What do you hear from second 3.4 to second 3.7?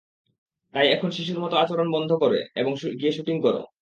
করো।